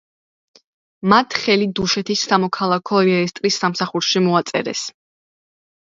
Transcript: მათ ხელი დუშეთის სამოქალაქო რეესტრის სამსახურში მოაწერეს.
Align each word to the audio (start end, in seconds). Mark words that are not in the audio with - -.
მათ 1.13 1.35
ხელი 1.41 1.67
დუშეთის 1.81 2.23
სამოქალაქო 2.31 3.03
რეესტრის 3.11 3.61
სამსახურში 3.65 4.23
მოაწერეს. 4.31 4.83